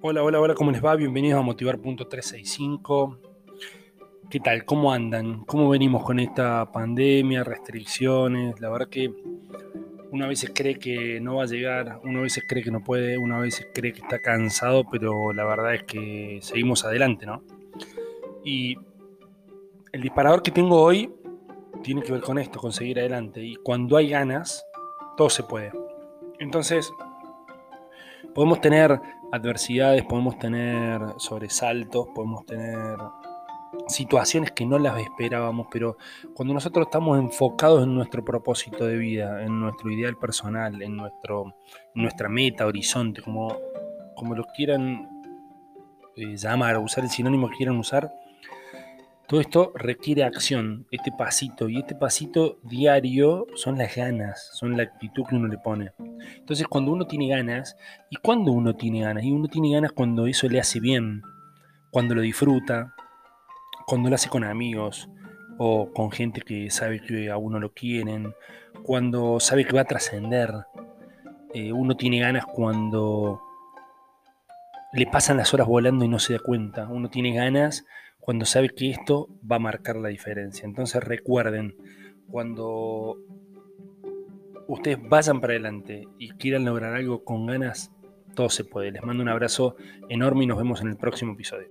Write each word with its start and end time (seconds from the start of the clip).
Hola, 0.00 0.22
hola, 0.22 0.40
hola, 0.40 0.54
¿cómo 0.54 0.70
les 0.70 0.84
va? 0.84 0.94
Bienvenidos 0.94 1.40
a 1.40 1.42
Motivar.365. 1.42 3.18
¿Qué 4.30 4.38
tal? 4.38 4.64
¿Cómo 4.64 4.92
andan? 4.92 5.44
¿Cómo 5.44 5.68
venimos 5.68 6.04
con 6.04 6.20
esta 6.20 6.70
pandemia, 6.70 7.42
restricciones? 7.42 8.60
La 8.60 8.70
verdad 8.70 8.88
que 8.88 9.12
una 10.12 10.28
vez 10.28 10.48
cree 10.54 10.78
que 10.78 11.18
no 11.20 11.34
va 11.34 11.42
a 11.42 11.46
llegar, 11.46 11.98
una 12.04 12.20
vez 12.20 12.40
cree 12.46 12.62
que 12.62 12.70
no 12.70 12.84
puede, 12.84 13.18
una 13.18 13.40
vez 13.40 13.66
cree 13.74 13.92
que 13.92 14.00
está 14.02 14.20
cansado, 14.20 14.84
pero 14.88 15.32
la 15.32 15.44
verdad 15.44 15.74
es 15.74 15.82
que 15.82 16.38
seguimos 16.42 16.84
adelante, 16.84 17.26
¿no? 17.26 17.42
Y 18.44 18.76
el 19.90 20.00
disparador 20.00 20.44
que 20.44 20.52
tengo 20.52 20.80
hoy 20.80 21.12
tiene 21.82 22.02
que 22.02 22.12
ver 22.12 22.20
con 22.20 22.38
esto, 22.38 22.60
con 22.60 22.70
seguir 22.70 23.00
adelante. 23.00 23.42
Y 23.42 23.56
cuando 23.56 23.96
hay 23.96 24.10
ganas, 24.10 24.64
todo 25.16 25.28
se 25.28 25.42
puede. 25.42 25.72
Entonces, 26.38 26.88
podemos 28.32 28.60
tener 28.60 29.00
adversidades, 29.32 30.04
podemos 30.04 30.38
tener 30.38 31.00
sobresaltos, 31.18 32.08
podemos 32.14 32.46
tener 32.46 32.96
situaciones 33.86 34.52
que 34.52 34.64
no 34.64 34.78
las 34.78 35.00
esperábamos, 35.00 35.66
pero 35.70 35.96
cuando 36.34 36.54
nosotros 36.54 36.86
estamos 36.86 37.18
enfocados 37.18 37.84
en 37.84 37.94
nuestro 37.94 38.24
propósito 38.24 38.86
de 38.86 38.96
vida, 38.96 39.44
en 39.44 39.60
nuestro 39.60 39.90
ideal 39.90 40.16
personal, 40.16 40.80
en, 40.82 40.96
nuestro, 40.96 41.54
nuestra 41.94 42.28
meta, 42.28 42.66
horizonte, 42.66 43.22
como, 43.22 43.56
como 44.14 44.34
lo 44.34 44.44
quieran 44.44 45.08
eh, 46.16 46.36
llamar, 46.36 46.78
usar 46.78 47.04
el 47.04 47.10
sinónimo 47.10 47.48
que 47.48 47.56
quieran 47.56 47.76
usar, 47.76 48.10
todo 49.28 49.42
esto 49.42 49.72
requiere 49.74 50.24
acción, 50.24 50.86
este 50.90 51.12
pasito, 51.12 51.68
y 51.68 51.78
este 51.78 51.94
pasito 51.94 52.58
diario 52.62 53.46
son 53.56 53.76
las 53.76 53.94
ganas, 53.94 54.48
son 54.54 54.74
la 54.74 54.84
actitud 54.84 55.22
que 55.28 55.36
uno 55.36 55.48
le 55.48 55.58
pone. 55.58 55.92
Entonces 56.38 56.66
cuando 56.66 56.92
uno 56.92 57.06
tiene 57.06 57.28
ganas, 57.28 57.76
¿y 58.08 58.16
cuando 58.16 58.52
uno 58.52 58.74
tiene 58.74 59.02
ganas? 59.02 59.24
Y 59.24 59.30
uno 59.30 59.48
tiene 59.48 59.70
ganas 59.74 59.92
cuando 59.92 60.26
eso 60.26 60.48
le 60.48 60.58
hace 60.58 60.80
bien, 60.80 61.20
cuando 61.90 62.14
lo 62.14 62.22
disfruta, 62.22 62.94
cuando 63.86 64.08
lo 64.08 64.14
hace 64.14 64.30
con 64.30 64.44
amigos 64.44 65.10
o 65.58 65.92
con 65.92 66.10
gente 66.10 66.40
que 66.40 66.70
sabe 66.70 67.02
que 67.02 67.28
a 67.30 67.36
uno 67.36 67.60
lo 67.60 67.74
quieren, 67.74 68.32
cuando 68.82 69.40
sabe 69.40 69.66
que 69.66 69.74
va 69.74 69.82
a 69.82 69.84
trascender. 69.84 70.54
Eh, 71.52 71.70
uno 71.70 71.98
tiene 71.98 72.20
ganas 72.20 72.46
cuando 72.46 73.42
le 74.94 75.06
pasan 75.06 75.36
las 75.36 75.52
horas 75.52 75.66
volando 75.66 76.06
y 76.06 76.08
no 76.08 76.18
se 76.18 76.32
da 76.32 76.38
cuenta. 76.38 76.88
Uno 76.88 77.10
tiene 77.10 77.34
ganas 77.34 77.84
cuando 78.28 78.44
sabe 78.44 78.68
que 78.68 78.90
esto 78.90 79.30
va 79.50 79.56
a 79.56 79.58
marcar 79.58 79.96
la 79.96 80.10
diferencia. 80.10 80.66
Entonces 80.66 81.02
recuerden, 81.02 81.74
cuando 82.28 83.16
ustedes 84.66 84.98
vayan 85.08 85.40
para 85.40 85.54
adelante 85.54 86.06
y 86.18 86.32
quieran 86.32 86.66
lograr 86.66 86.94
algo 86.94 87.24
con 87.24 87.46
ganas, 87.46 87.90
todo 88.34 88.50
se 88.50 88.64
puede. 88.64 88.92
Les 88.92 89.02
mando 89.02 89.22
un 89.22 89.30
abrazo 89.30 89.76
enorme 90.10 90.44
y 90.44 90.46
nos 90.46 90.58
vemos 90.58 90.82
en 90.82 90.88
el 90.88 90.98
próximo 90.98 91.32
episodio. 91.32 91.68